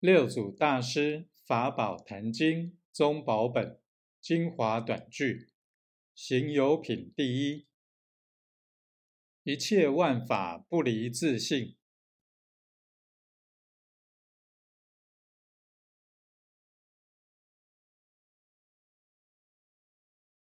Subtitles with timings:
[0.00, 3.80] 六祖大师法宝坛经宗宝本
[4.20, 5.48] 精华短句
[6.14, 7.66] 行有品第一：
[9.42, 11.74] 一切万法不离自性，